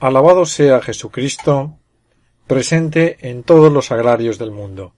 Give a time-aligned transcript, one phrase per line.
[0.00, 1.76] Alabado sea Jesucristo,
[2.46, 4.94] presente en todos los agrarios del mundo.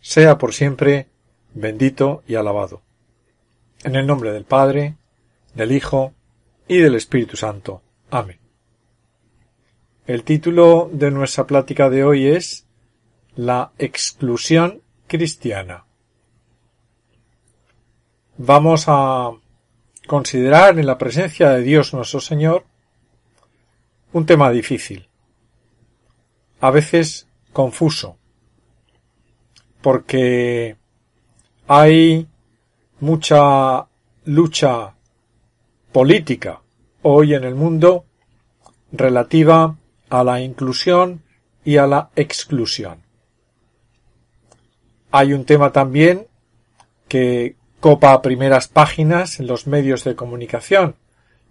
[0.00, 1.10] Sea por siempre
[1.52, 2.80] bendito y alabado.
[3.84, 4.96] En el nombre del Padre,
[5.54, 6.14] del Hijo
[6.66, 7.82] y del Espíritu Santo.
[8.10, 8.38] Amén.
[10.06, 12.66] El título de nuestra plática de hoy es
[13.36, 15.84] La exclusión cristiana.
[18.38, 19.32] Vamos a
[20.06, 22.64] considerar en la presencia de Dios nuestro Señor
[24.12, 25.08] un tema difícil,
[26.60, 28.16] a veces confuso,
[29.80, 30.76] porque
[31.66, 32.26] hay
[33.00, 33.86] mucha
[34.24, 34.94] lucha
[35.92, 36.60] política
[37.02, 38.04] hoy en el mundo
[38.92, 39.76] relativa
[40.08, 41.22] a la inclusión
[41.64, 43.02] y a la exclusión.
[45.10, 46.26] Hay un tema también
[47.08, 50.96] que copa primeras páginas en los medios de comunicación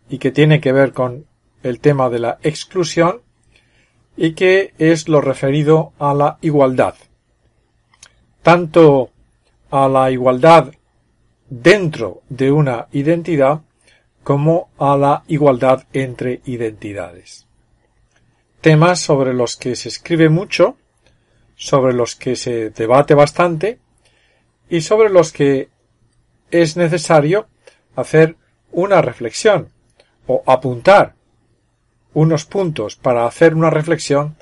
[0.10, 1.26] y que tiene que ver con
[1.64, 3.22] el tema de la exclusión
[4.16, 6.96] y que es lo referido a la igualdad.
[8.42, 9.12] Tanto
[9.70, 10.74] a la igualdad
[11.50, 13.62] dentro de una identidad
[14.24, 17.46] como a la igualdad entre identidades.
[18.62, 20.76] Temas sobre los que se escribe mucho,
[21.56, 23.80] sobre los que se debate bastante
[24.70, 25.70] y sobre los que
[26.52, 27.48] es necesario
[27.96, 28.36] hacer
[28.72, 29.70] una reflexión
[30.28, 31.17] o apuntar
[32.18, 34.38] unos puntos para hacer una reflexión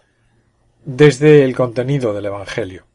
[0.85, 2.85] desde el contenido del Evangelio.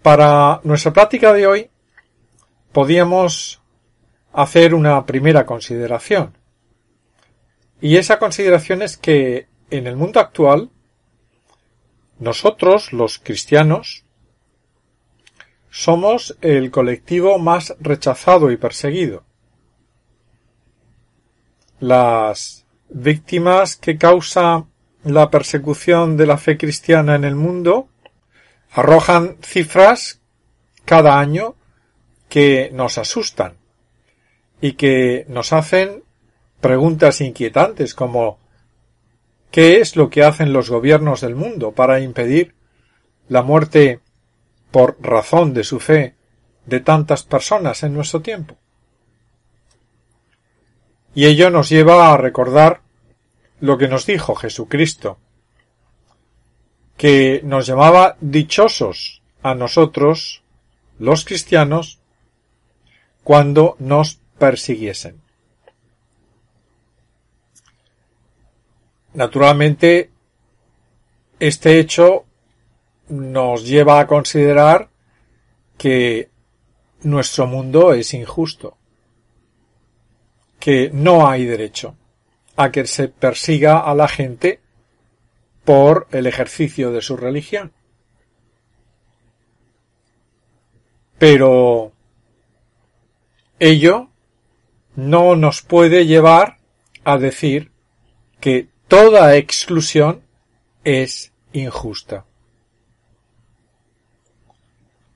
[0.00, 1.70] Para nuestra práctica de hoy
[2.70, 3.60] podíamos
[4.32, 6.38] hacer una primera consideración.
[7.80, 10.70] Y esa consideración es que en el mundo actual
[12.20, 14.04] nosotros, los cristianos,
[15.68, 19.25] somos el colectivo más rechazado y perseguido
[21.80, 24.64] las víctimas que causa
[25.04, 27.88] la persecución de la fe cristiana en el mundo
[28.72, 30.20] arrojan cifras
[30.84, 31.54] cada año
[32.28, 33.54] que nos asustan
[34.60, 36.02] y que nos hacen
[36.60, 38.38] preguntas inquietantes como
[39.50, 42.54] ¿qué es lo que hacen los gobiernos del mundo para impedir
[43.28, 44.00] la muerte
[44.70, 46.14] por razón de su fe
[46.64, 48.56] de tantas personas en nuestro tiempo?
[51.16, 52.82] Y ello nos lleva a recordar
[53.60, 55.16] lo que nos dijo Jesucristo,
[56.98, 60.42] que nos llamaba dichosos a nosotros,
[60.98, 62.00] los cristianos,
[63.24, 65.22] cuando nos persiguiesen.
[69.14, 70.10] Naturalmente,
[71.40, 72.26] este hecho
[73.08, 74.90] nos lleva a considerar
[75.78, 76.28] que
[77.04, 78.76] nuestro mundo es injusto
[80.58, 81.96] que no hay derecho
[82.56, 84.60] a que se persiga a la gente
[85.64, 87.72] por el ejercicio de su religión.
[91.18, 91.92] Pero
[93.58, 94.08] ello
[94.94, 96.58] no nos puede llevar
[97.04, 97.70] a decir
[98.40, 100.22] que toda exclusión
[100.84, 102.24] es injusta.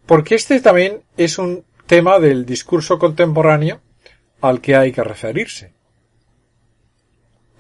[0.07, 3.81] Porque este también es un tema del discurso contemporáneo
[4.41, 5.73] al que hay que referirse.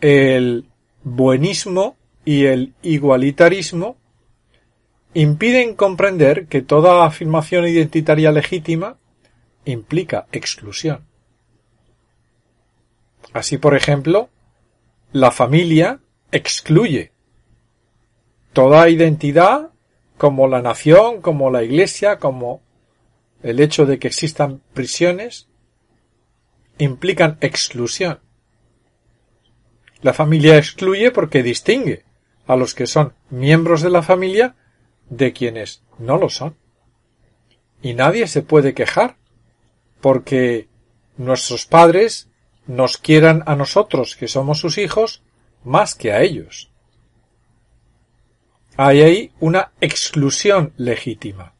[0.00, 0.66] El
[1.02, 3.96] buenismo y el igualitarismo
[5.14, 8.96] impiden comprender que toda afirmación identitaria legítima
[9.64, 11.06] implica exclusión.
[13.32, 14.30] Así, por ejemplo,
[15.12, 16.00] la familia
[16.32, 17.12] excluye
[18.52, 19.70] toda identidad
[20.16, 22.62] como la nación, como la iglesia, como
[23.42, 25.48] el hecho de que existan prisiones,
[26.80, 28.20] implican exclusión.
[30.02, 32.04] La familia excluye porque distingue
[32.46, 34.56] a los que son miembros de la familia
[35.08, 36.56] de quienes no lo son.
[37.82, 39.16] Y nadie se puede quejar
[40.00, 40.68] porque
[41.16, 42.28] nuestros padres
[42.66, 45.22] nos quieran a nosotros, que somos sus hijos,
[45.64, 46.70] más que a ellos.
[48.76, 51.54] Hay ahí una exclusión legítima.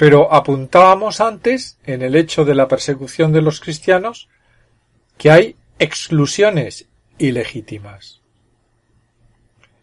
[0.00, 4.30] Pero apuntábamos antes, en el hecho de la persecución de los cristianos,
[5.18, 6.86] que hay exclusiones
[7.18, 8.22] ilegítimas.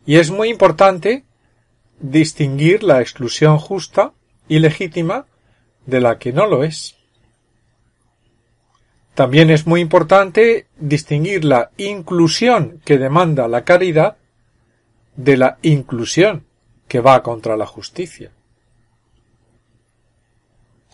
[0.08, 1.24] Y es muy importante
[2.00, 4.14] distinguir la exclusión justa
[4.48, 5.28] y legítima
[5.86, 6.96] de la que no lo es.
[9.14, 14.18] También es muy importante distinguir la inclusión que demanda la caridad
[15.16, 16.48] de la inclusión
[16.88, 18.32] que va contra la justicia.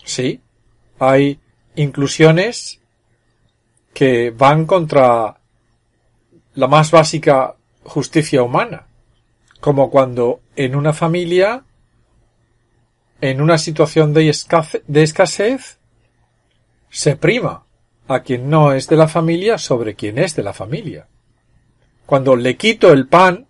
[0.04, 0.40] Sí,
[0.98, 1.40] hay
[1.74, 2.80] inclusiones
[3.92, 5.38] que van contra
[6.54, 8.86] la más básica justicia humana,
[9.60, 11.64] como cuando en una familia,
[13.20, 15.78] en una situación de, escasez,
[16.90, 17.64] se prima
[18.06, 21.08] a quien no es de la familia sobre quien es de la familia.
[22.06, 23.46] Cuando le quito el pan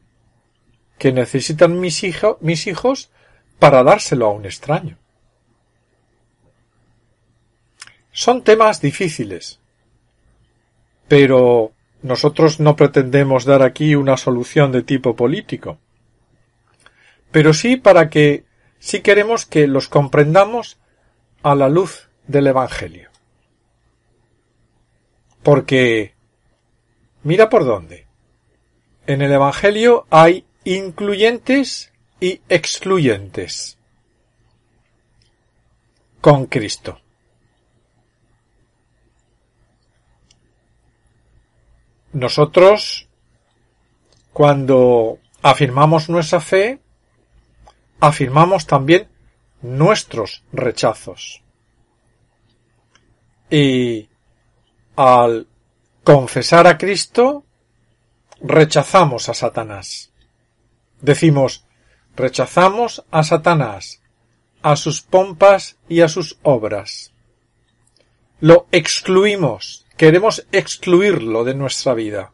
[0.99, 3.11] que necesitan mis, hijos
[3.59, 4.99] para dárselo a un extraño.
[8.16, 9.58] Son temas difíciles,
[11.08, 15.78] pero nosotros no pretendemos dar aquí una solución de tipo político,
[17.32, 18.44] pero sí para que
[18.78, 20.78] sí queremos que los comprendamos
[21.43, 23.11] a la luz del Evangelio.
[25.43, 26.14] Porque
[27.25, 28.06] mira por dónde.
[29.08, 33.76] En el Evangelio hay incluyentes y excluyentes
[36.20, 37.00] con Cristo.
[42.14, 43.08] Nosotros,
[44.32, 46.78] cuando afirmamos nuestra fe,
[47.99, 49.08] afirmamos también
[49.62, 51.43] nuestros rechazos.
[53.50, 54.08] Y
[54.94, 55.49] al
[56.05, 57.44] confesar a Cristo,
[58.40, 60.12] rechazamos a Satanás.
[61.00, 61.64] Decimos,
[62.14, 64.02] rechazamos a Satanás,
[64.62, 67.12] a sus pompas y a sus obras.
[68.38, 72.32] Lo excluimos, queremos excluirlo de nuestra vida.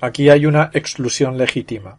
[0.00, 1.98] Aquí hay una exclusión legítima.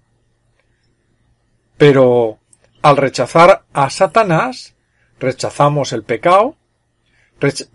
[1.78, 2.40] Pero
[2.82, 4.76] al rechazar a Satanás,
[5.20, 6.56] rechazamos el pecado,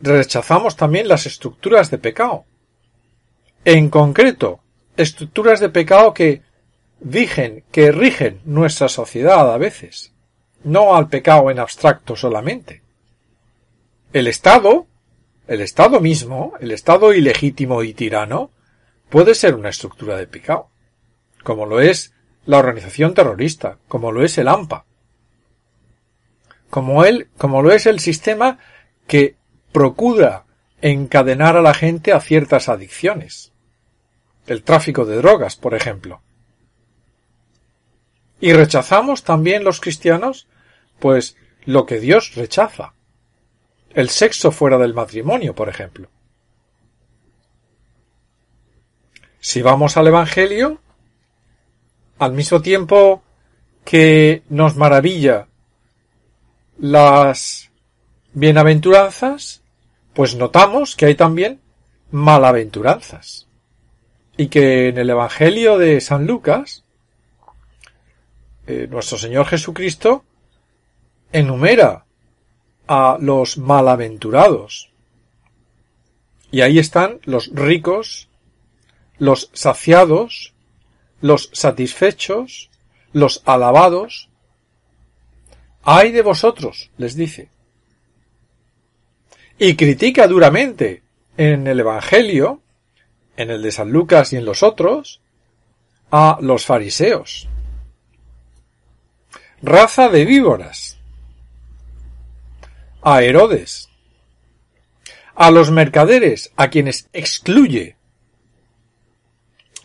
[0.00, 2.44] rechazamos también las estructuras de pecado.
[3.64, 4.60] En concreto,
[4.96, 6.42] estructuras de pecado que
[7.00, 10.14] digen, que rigen nuestra sociedad a veces,
[10.64, 12.82] no al pecado en abstracto solamente.
[14.12, 14.86] El Estado,
[15.50, 18.52] el Estado mismo, el Estado ilegítimo y tirano,
[19.08, 20.70] puede ser una estructura de pecado,
[21.42, 22.14] como lo es
[22.46, 24.84] la organización terrorista, como lo es el AMPA,
[26.70, 27.02] como
[27.36, 28.60] como lo es el sistema
[29.08, 29.34] que
[29.72, 30.44] procura
[30.82, 33.52] encadenar a la gente a ciertas adicciones.
[34.46, 36.22] El tráfico de drogas, por ejemplo.
[38.38, 40.46] Y rechazamos también los cristianos,
[41.00, 42.94] pues lo que Dios rechaza.
[43.94, 46.08] El sexo fuera del matrimonio, por ejemplo.
[49.40, 50.80] Si vamos al Evangelio,
[52.18, 53.22] al mismo tiempo
[53.84, 55.48] que nos maravilla
[56.78, 57.70] las
[58.32, 59.62] bienaventuranzas,
[60.14, 61.60] pues notamos que hay también
[62.10, 63.46] malaventuranzas.
[64.36, 66.84] Y que en el Evangelio de San Lucas,
[68.66, 70.24] eh, nuestro Señor Jesucristo
[71.32, 72.04] enumera
[72.92, 74.90] a los malaventurados.
[76.50, 78.28] Y ahí están los ricos,
[79.16, 80.54] los saciados,
[81.20, 82.68] los satisfechos,
[83.12, 84.28] los alabados.
[85.84, 87.48] Ay de vosotros, les dice.
[89.56, 91.04] Y critica duramente
[91.36, 92.60] en el Evangelio,
[93.36, 95.20] en el de San Lucas y en los otros,
[96.10, 97.48] a los fariseos.
[99.62, 100.99] Raza de víboras.
[103.02, 103.88] A Herodes.
[105.34, 107.96] A los mercaderes, a quienes excluye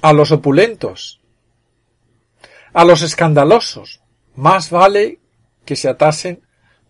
[0.01, 1.19] a los opulentos,
[2.73, 4.01] a los escandalosos.
[4.35, 5.19] Más vale
[5.65, 6.43] que se atasen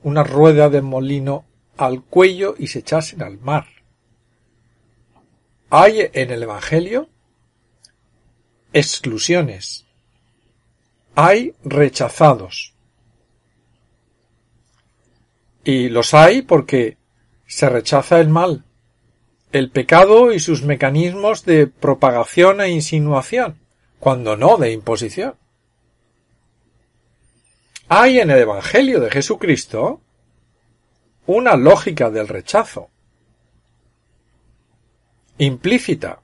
[0.03, 1.45] una rueda de molino
[1.77, 3.67] al cuello y se echasen al mar.
[5.69, 7.09] Hay en el Evangelio
[8.73, 9.85] exclusiones.
[11.15, 12.74] Hay rechazados.
[15.65, 16.97] Y los hay porque
[17.45, 18.63] se rechaza el mal
[19.55, 23.57] el pecado y sus mecanismos de propagación e insinuación,
[23.99, 25.35] cuando no de imposición.
[27.87, 30.01] Hay en el Evangelio de Jesucristo
[31.25, 32.89] una lógica del rechazo,
[35.37, 36.19] implícita,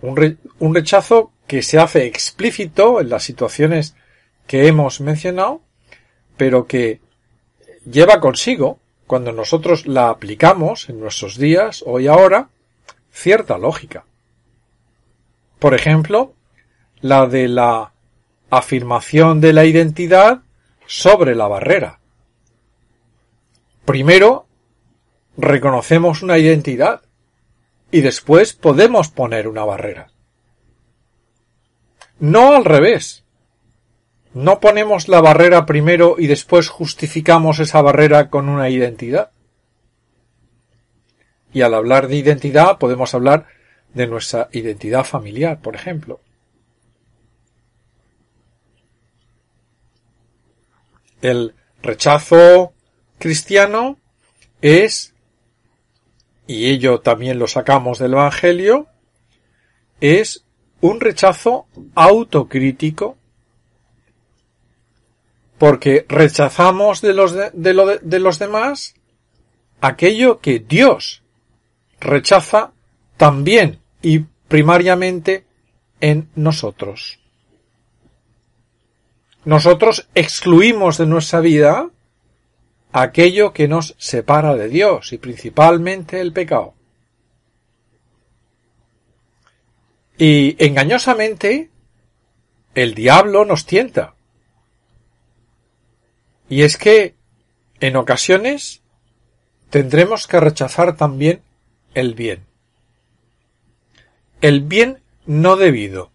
[0.00, 3.94] un, un, rechazo que se hace explícito en las situaciones
[4.48, 5.62] que hemos mencionado,
[6.36, 7.00] pero que
[7.84, 12.50] lleva consigo cuando nosotros la aplicamos en nuestros días, hoy ahora,
[13.10, 14.04] cierta lógica.
[15.58, 16.34] Por ejemplo,
[17.00, 17.92] la de la
[18.50, 20.42] afirmación de la identidad
[20.86, 21.98] sobre la barrera.
[23.84, 24.46] Primero,
[25.36, 27.02] reconocemos una identidad
[27.90, 30.10] y después podemos poner una barrera.
[32.20, 33.24] No al revés,
[34.34, 39.30] no ponemos la barrera primero y después justificamos esa barrera con una identidad.
[41.52, 43.46] Y al hablar de identidad podemos hablar
[43.94, 46.20] de nuestra identidad familiar, por ejemplo.
[51.20, 52.72] El rechazo
[53.18, 53.98] cristiano
[54.62, 55.14] es,
[56.46, 58.86] y ello también lo sacamos del Evangelio,
[60.00, 60.44] es
[60.80, 63.17] un rechazo autocrítico
[65.58, 68.94] porque rechazamos de los, de, los demás
[69.80, 71.22] aquello que Dios
[72.00, 72.72] rechaza
[73.16, 75.44] también y primariamente
[76.00, 77.18] en nosotros.
[79.44, 81.90] Nosotros excluimos de nuestra vida
[82.92, 86.74] aquello que nos separa de Dios y principalmente el pecado.
[90.16, 91.70] Y engañosamente
[92.74, 94.14] el diablo nos tienta.
[96.48, 97.14] Y es que
[97.80, 98.82] en ocasiones
[99.70, 101.42] tendremos que rechazar también
[101.94, 102.46] el bien.
[104.40, 106.10] El bien no debido.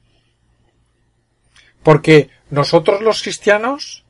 [1.83, 4.05] Porque nosotros los cristianos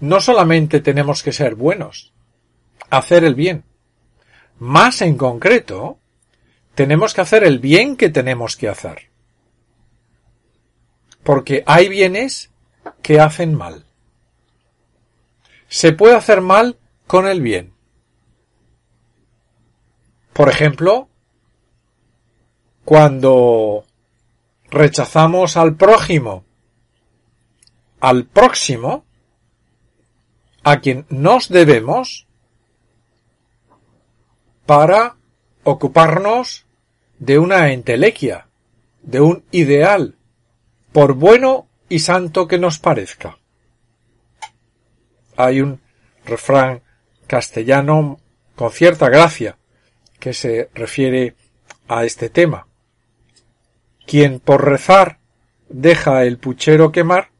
[0.00, 2.12] no solamente tenemos que ser buenos,
[2.90, 3.64] hacer el bien.
[4.58, 5.98] Más en concreto,
[6.74, 9.10] tenemos que hacer el bien que tenemos que hacer.
[11.22, 12.50] Porque hay bienes
[13.02, 13.85] que hacen mal.
[15.68, 17.72] Se puede hacer mal con el bien.
[20.32, 21.08] Por ejemplo,
[22.84, 23.84] cuando
[24.70, 26.44] rechazamos al prójimo,
[28.00, 29.04] al próximo,
[30.62, 32.26] a quien nos debemos,
[34.66, 35.16] para
[35.64, 36.66] ocuparnos
[37.18, 38.48] de una entelequia,
[39.02, 40.16] de un ideal,
[40.92, 43.38] por bueno y santo que nos parezca.
[45.36, 45.80] Hay un
[46.24, 46.82] refrán
[47.26, 48.18] castellano
[48.54, 49.58] con cierta gracia
[50.18, 51.34] que se refiere
[51.88, 52.66] a este tema.
[54.06, 55.18] Quien por rezar
[55.68, 57.30] deja el puchero quemar,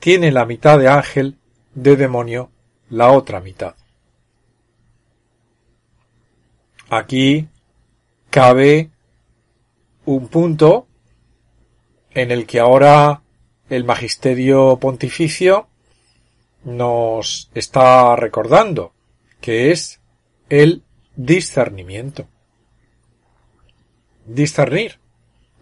[0.00, 1.38] tiene la mitad de ángel,
[1.74, 2.50] de demonio
[2.90, 3.74] la otra mitad.
[6.90, 7.48] Aquí
[8.30, 8.90] cabe
[10.04, 10.86] un punto
[12.10, 13.22] en el que ahora
[13.70, 15.68] el magisterio pontificio
[16.64, 18.92] nos está recordando,
[19.40, 20.00] que es
[20.48, 20.82] el
[21.16, 22.28] discernimiento.
[24.26, 24.98] Discernir.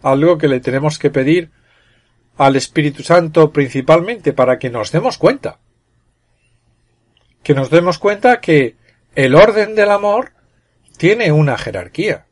[0.01, 1.51] Algo que le tenemos que pedir
[2.37, 5.59] al Espíritu Santo principalmente para que nos demos cuenta.
[7.43, 8.75] Que nos demos cuenta que
[9.15, 10.33] el orden del amor
[10.97, 12.25] tiene una jerarquía.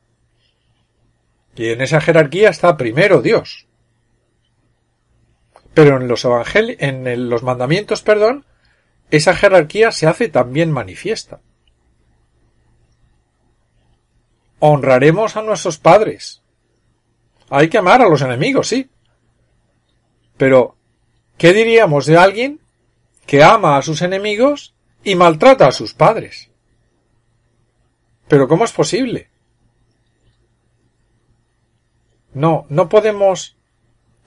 [1.56, 3.68] Y en esa jerarquía está primero Dios.
[5.74, 8.46] Pero en los evangelios, en los mandamientos, perdón,
[9.12, 11.40] esa jerarquía se hace también manifiesta.
[14.60, 16.42] honraremos a nuestros padres.
[17.50, 18.90] Hay que amar a los enemigos, sí.
[20.38, 20.76] Pero,
[21.38, 22.60] ¿qué diríamos de alguien
[23.26, 26.50] que ama a sus enemigos y maltrata a sus padres?
[28.28, 29.30] Pero ¿cómo es posible?
[32.34, 33.58] No, no podemos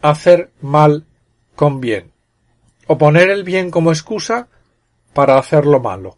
[0.01, 1.07] hacer mal
[1.55, 2.12] con bien,
[2.89, 4.49] o poner el bien como excusa
[5.14, 6.16] para hacer lo malo.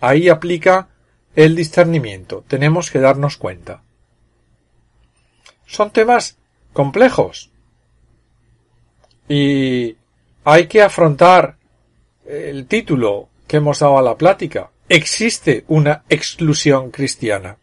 [0.00, 0.88] Ahí aplica
[1.34, 2.44] el discernimiento.
[2.46, 3.82] Tenemos que darnos cuenta.
[5.66, 6.36] Son temas
[6.72, 7.50] complejos.
[9.28, 9.96] Y
[10.44, 11.56] hay que afrontar
[12.26, 14.70] el título que hemos dado a la plática.
[14.88, 17.56] Existe una exclusión cristiana.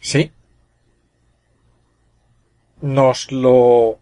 [0.00, 0.32] Sí.
[2.80, 3.98] Nos lo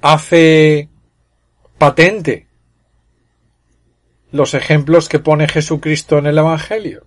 [0.00, 0.88] hace
[1.80, 2.46] patente
[4.32, 7.06] los ejemplos que pone Jesucristo en el Evangelio.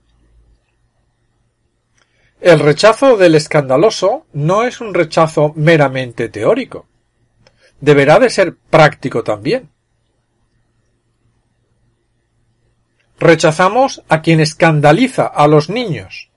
[2.41, 6.87] El rechazo del escandaloso no es un rechazo meramente teórico.
[7.81, 9.69] Deberá de ser práctico también.
[13.19, 16.31] Rechazamos a quien escandaliza a los niños.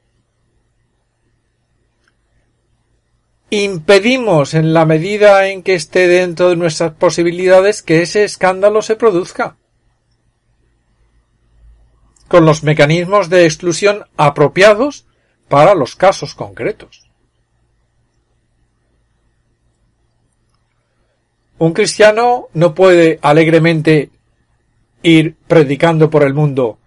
[3.51, 8.97] Impedimos en la medida en que esté dentro de nuestras posibilidades que ese escándalo se
[8.97, 9.57] produzca
[12.29, 15.07] con los mecanismos de exclusión apropiados
[15.49, 17.09] para los casos concretos.
[21.59, 24.11] Un cristiano no puede alegremente
[25.03, 26.79] ir predicando por el mundo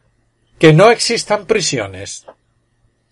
[0.60, 2.26] que no existan prisiones,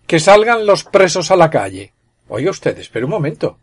[0.06, 1.94] que salgan los presos a la calle.
[2.30, 3.58] Oiga usted, espere un momento.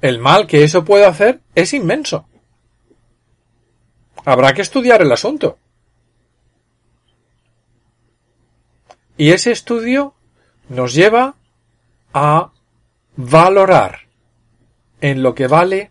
[0.00, 2.28] El mal que eso puede hacer es inmenso.
[4.24, 5.58] Habrá que estudiar el asunto.
[9.16, 10.14] Y ese estudio
[10.68, 11.36] nos lleva
[12.12, 12.52] a
[13.16, 14.00] valorar
[15.00, 15.90] en lo que vale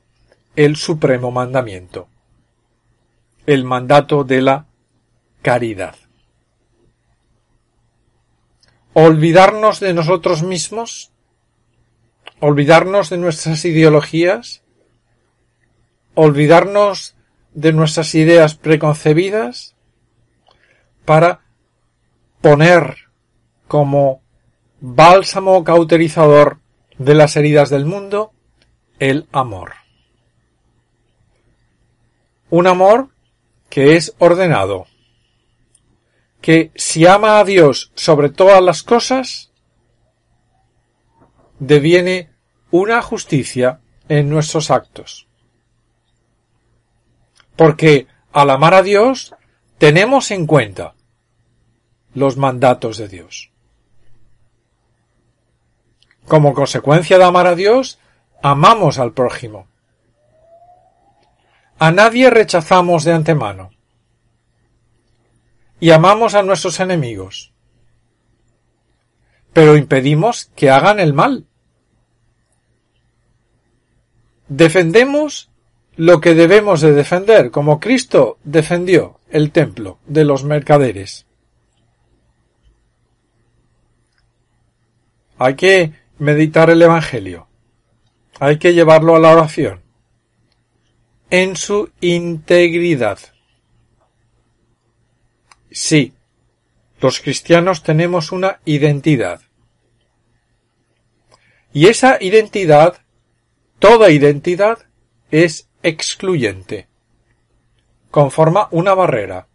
[0.56, 2.08] el supremo mandamiento,
[3.46, 4.66] el mandato de la
[5.42, 5.96] caridad.
[8.98, 11.12] Olvidarnos de nosotros mismos,
[12.40, 14.64] olvidarnos de nuestras ideologías,
[16.14, 17.18] olvidarnos
[17.54, 19.76] de nuestras ideas preconcebidas
[21.04, 21.42] para
[22.40, 22.96] poner
[23.68, 24.22] como
[24.80, 26.60] bálsamo cauterizador
[26.98, 28.32] de las heridas del mundo
[29.00, 29.74] el amor.
[32.50, 33.10] Un amor
[33.70, 34.88] que es ordenado,
[36.46, 39.52] que si ama a Dios sobre todas las cosas,
[41.58, 42.30] deviene
[42.70, 45.28] una justicia en nuestros actos.
[47.56, 49.34] Porque al amar a Dios
[49.80, 50.94] tenemos en cuenta
[52.14, 53.52] los mandatos de Dios.
[56.28, 57.98] Como consecuencia de amar a Dios,
[58.44, 59.68] amamos al prójimo.
[61.80, 63.72] A nadie rechazamos de antemano.
[65.80, 67.54] Y amamos a nuestros enemigos.
[69.54, 71.46] Pero impedimos que hagan el mal.
[74.48, 75.50] Defendemos
[75.96, 81.26] lo que debemos de defender, como Cristo defendió el templo de los mercaderes.
[85.38, 87.48] Hay que meditar el Evangelio.
[88.40, 89.82] Hay que llevarlo a la oración.
[91.30, 93.20] En su integridad.
[95.76, 96.14] Sí,
[97.02, 99.42] los cristianos tenemos una identidad.
[101.74, 103.02] Y esa identidad,
[103.80, 104.86] toda identidad,
[105.32, 106.88] es excluyente.
[108.10, 109.50] Conforma una barrera.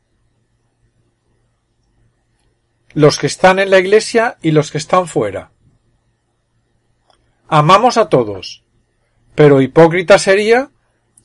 [2.92, 5.52] Los que están en la iglesia y los que están fuera.
[7.48, 8.62] Amamos a todos,
[9.34, 10.70] pero hipócrita sería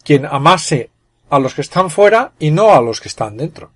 [0.06, 0.90] quien amase
[1.30, 3.76] a los que están fuera y no a los que están dentro.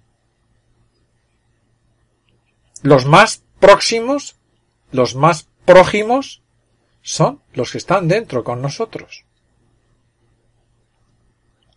[2.81, 4.37] Los más próximos,
[4.91, 6.41] los más prójimos,
[7.01, 9.25] son los que están dentro con nosotros.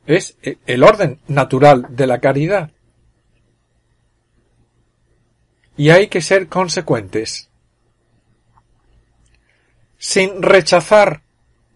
[0.07, 0.37] Es
[0.67, 2.71] el orden natural de la caridad.
[5.77, 7.49] Y hay que ser consecuentes
[9.99, 11.23] sin rechazar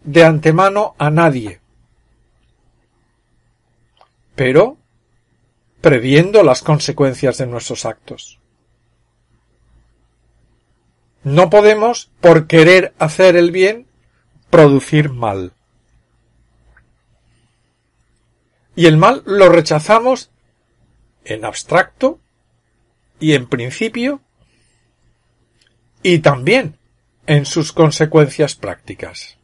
[0.03, 1.61] de antemano a nadie,
[4.35, 4.77] pero
[5.81, 8.41] previendo las consecuencias de nuestros actos.
[11.27, 13.89] No podemos, por querer hacer el bien,
[14.49, 15.55] producir mal.
[18.77, 20.31] Y el mal lo rechazamos
[21.25, 22.21] en abstracto
[23.19, 24.21] y en principio
[26.01, 26.79] y también
[27.27, 29.37] en sus consecuencias prácticas.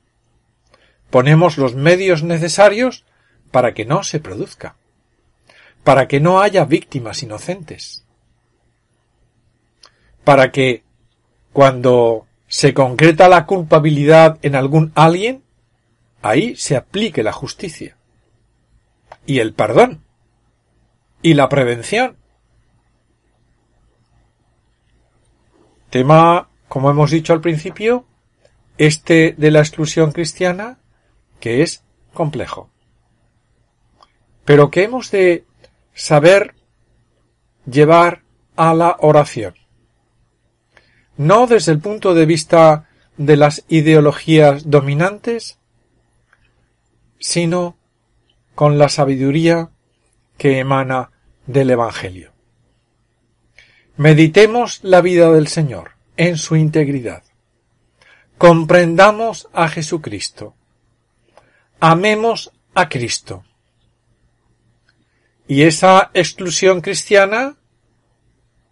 [1.10, 3.04] Ponemos los medios necesarios
[3.50, 4.76] para que no se produzca,
[5.82, 8.06] para que no haya víctimas inocentes,
[10.22, 10.84] para que
[11.52, 15.42] cuando se concreta la culpabilidad en algún alguien,
[16.22, 17.96] ahí se aplique la justicia
[19.26, 20.02] y el perdón
[21.22, 22.16] y la prevención.
[25.90, 28.06] Tema como hemos dicho al principio,
[28.78, 30.78] este de la exclusión cristiana,
[31.38, 31.84] que es
[32.14, 32.70] complejo.
[34.46, 35.44] Pero que hemos de
[35.92, 36.54] saber
[37.66, 38.22] llevar
[38.56, 39.54] a la oración.
[41.16, 45.58] No desde el punto de vista de las ideologías dominantes,
[47.18, 47.76] sino
[48.54, 49.70] con la sabiduría
[50.36, 51.10] que emana
[51.46, 52.32] del Evangelio.
[53.96, 57.22] Meditemos la vida del Señor en su integridad.
[58.38, 60.54] Comprendamos a Jesucristo.
[61.78, 63.44] Amemos a Cristo.
[65.46, 67.56] Y esa exclusión cristiana,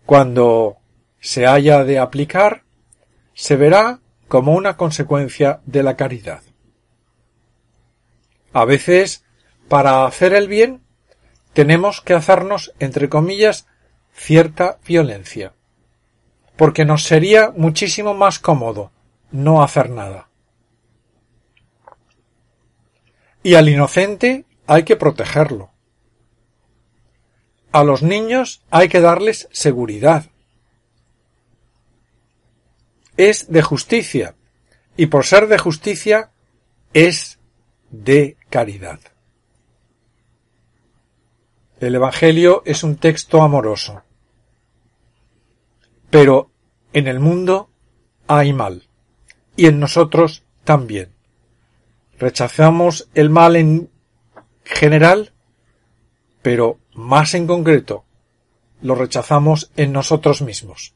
[0.06, 0.79] cuando
[1.20, 2.64] se haya de aplicar,
[3.34, 6.42] se verá como una consecuencia de la caridad.
[8.52, 9.24] A veces,
[9.68, 10.82] para hacer el bien,
[11.52, 13.66] tenemos que hacernos, entre comillas,
[14.12, 15.52] cierta violencia
[16.60, 18.92] porque nos sería muchísimo más cómodo
[19.30, 20.28] no hacer nada.
[23.42, 25.70] Y al inocente hay que protegerlo.
[27.72, 30.26] A los niños hay que darles seguridad.
[33.16, 34.34] Es de justicia,
[34.96, 36.30] y por ser de justicia
[36.92, 37.38] es
[37.90, 39.00] de caridad.
[41.80, 44.02] El Evangelio es un texto amoroso.
[46.10, 46.50] Pero
[46.92, 47.70] En el mundo
[48.26, 48.88] hay mal,
[49.56, 51.14] y en nosotros también.
[52.18, 53.90] Rechazamos el mal en
[54.64, 55.32] general,
[56.42, 58.04] pero más en concreto,
[58.82, 60.94] lo rechazamos en nosotros mismos.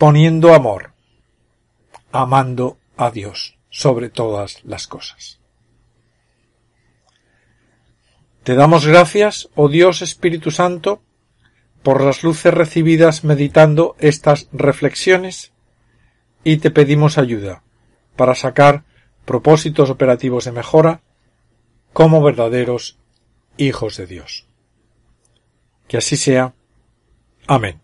[0.00, 0.94] Poniendo amor,
[2.10, 5.40] amando a Dios sobre todas las cosas.
[8.42, 11.02] Te damos gracias, oh Dios Espíritu Santo,
[11.82, 15.52] por las luces recibidas meditando estas reflexiones
[16.44, 17.62] y te pedimos ayuda
[18.16, 18.84] para sacar
[19.26, 21.02] propósitos operativos de mejora
[21.92, 22.98] como verdaderos
[23.58, 24.46] hijos de Dios.
[25.88, 26.54] Que así sea.
[27.46, 27.82] Amén.